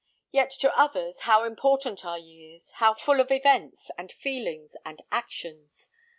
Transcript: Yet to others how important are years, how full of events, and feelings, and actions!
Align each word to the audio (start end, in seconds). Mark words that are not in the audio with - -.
Yet 0.31 0.49
to 0.61 0.75
others 0.75 1.19
how 1.29 1.43
important 1.43 2.03
are 2.03 2.17
years, 2.17 2.71
how 2.77 2.95
full 2.95 3.19
of 3.21 3.29
events, 3.29 3.91
and 3.99 4.11
feelings, 4.11 4.71
and 4.83 5.03
actions! 5.11 5.89